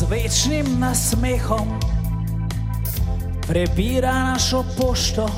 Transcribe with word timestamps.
z 0.00 0.06
večnim 0.08 0.78
nasmehom 0.78 1.80
prebira 3.46 4.12
našo 4.12 4.64
pošto. 4.78 5.28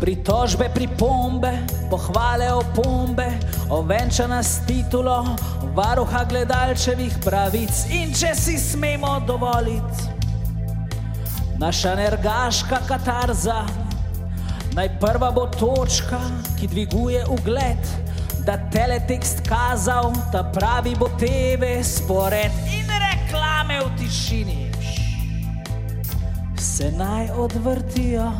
Pritožbe, 0.00 0.68
pripombe, 0.74 1.52
pohvale, 1.90 2.52
opombe, 2.52 3.24
ovenčana 3.70 4.42
s 4.42 4.60
titulo 4.66 5.36
varuha 5.72 6.24
gledalčevih 6.28 7.16
pravic. 7.24 7.86
In 7.88 8.12
če 8.12 8.34
si 8.36 8.58
smemo 8.60 9.16
dovoliti, 9.24 10.12
naša 11.56 11.94
nergaška 11.94 12.84
katarza, 12.88 13.64
najprva 14.76 15.32
bo 15.32 15.48
točka, 15.48 16.20
ki 16.60 16.68
dviguje 16.68 17.24
ugled, 17.32 17.80
da 18.44 18.60
teletekst 18.68 19.40
kazal, 19.48 20.12
da 20.32 20.44
pravi 20.52 20.92
bo 21.00 21.08
TV 21.16 21.80
spored 21.80 22.52
in 22.68 22.83
v 23.84 23.98
tišini. 23.98 24.70
Se 26.58 26.90
naj 26.90 27.30
odvrtijo. 27.36 28.32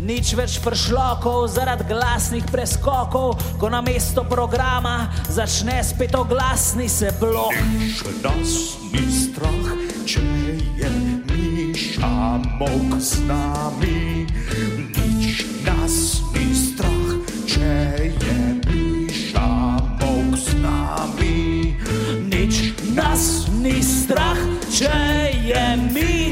Nič 0.00 0.32
več 0.32 0.56
pršlokov 0.64 1.52
zaradi 1.52 1.84
glasnih 1.84 2.44
preskokov, 2.48 3.36
ko 3.60 3.68
na 3.68 3.84
mesto 3.84 4.24
programa 4.24 5.12
začne 5.28 5.84
spet 5.84 6.16
oglasni 6.16 6.88
se 6.88 7.12
blok. 7.20 7.52
Še 7.96 8.14
nas 8.24 8.54
ni 8.92 9.04
strah, 9.12 9.68
če 10.08 10.24
je 10.80 10.92
Miša 11.28 12.40
mok 12.56 12.96
z 12.96 13.28
nami. 13.28 14.09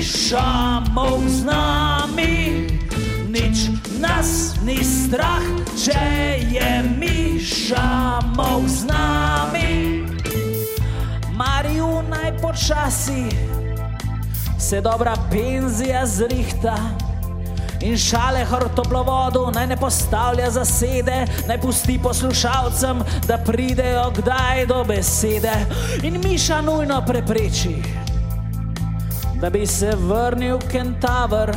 Miša 0.09 0.89
mok 0.97 1.21
z 1.29 1.45
nami. 1.45 2.65
Nič 3.29 3.69
nas 4.01 4.57
ni 4.65 4.81
strah, 4.81 5.45
če 5.77 6.01
je 6.49 6.71
Miša 6.97 8.17
mok 8.33 8.65
z 8.65 8.89
nami. 8.89 9.73
Mariju 11.37 12.01
naj 12.09 12.41
počasi 12.41 13.29
se 14.57 14.81
dobra 14.81 15.13
penzija 15.29 16.09
zrihta. 16.09 16.97
In 17.85 17.93
šale 18.01 18.49
hrtoplovodu 18.49 19.53
naj 19.53 19.67
ne 19.67 19.77
postavlja 19.77 20.49
zasede, 20.51 21.29
naj 21.45 21.61
pusti 21.61 22.01
poslušalcem, 22.01 23.05
da 23.29 23.37
pridejo 23.45 24.09
kdaj 24.17 24.67
do 24.73 24.81
besede. 24.89 25.53
In 26.01 26.17
Miša 26.25 26.65
nujno 26.65 27.05
prepreči, 27.05 28.08
da 29.41 29.51
bi 29.51 29.67
se 29.67 29.91
vrnil 29.97 30.59
kentaver, 30.71 31.57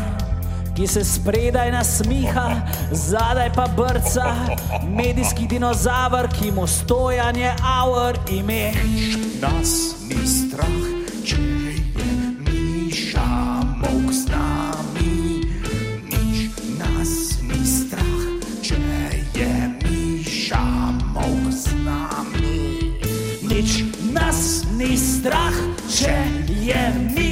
ki 0.75 0.87
se 0.87 1.03
spredaj 1.03 1.71
nasmiha, 1.71 2.55
zadaj 2.91 3.53
pa 3.53 3.67
brca, 3.77 4.35
medijski 4.87 5.47
dinozaver, 5.47 6.27
ki 6.39 6.51
mu 6.51 6.67
stojanje 6.67 7.51
avr 7.63 8.17
ime. 8.29 8.71
Nas 9.41 9.95
ni 10.09 10.27
strah, 10.27 10.81
če 11.25 11.41
je 11.97 12.13
Miša 12.45 13.29
mok 13.77 14.13
z 14.13 14.25
nami. 14.29 15.41
Nič 16.05 16.49
nas 16.77 17.41
ni 17.41 17.65
strah, 17.65 18.21
če 18.61 18.77
je 19.33 19.51
Miša 19.81 20.63
mok 21.13 21.49
z 21.49 21.73
nami. 21.85 22.93
Nič 23.41 23.83
nas 24.13 24.63
ni 24.77 24.97
strah, 24.97 25.57
če 25.89 26.15
je 26.61 26.85
Miša 27.09 27.30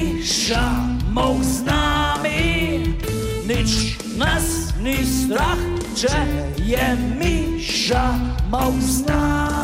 mok 1.09 1.41
z 1.41 1.66
nami. 1.66 2.41
Nič 3.50 3.97
nas 4.13 4.69
ni 4.78 5.01
strah, 5.01 5.57
če 5.97 6.22
je 6.62 6.88
Miša 7.17 8.06
mok 8.53 8.78
z 8.78 9.09
nami. 9.09 9.59